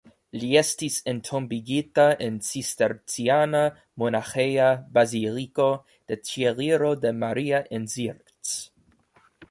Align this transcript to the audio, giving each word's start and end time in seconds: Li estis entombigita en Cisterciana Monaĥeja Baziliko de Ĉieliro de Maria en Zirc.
Li 0.43 0.47
estis 0.59 0.95
entombigita 1.11 2.05
en 2.27 2.39
Cisterciana 2.47 3.61
Monaĥeja 4.03 4.73
Baziliko 4.99 5.71
de 5.93 6.21
Ĉieliro 6.31 6.95
de 7.07 7.17
Maria 7.27 7.65
en 7.79 7.91
Zirc. 7.97 8.57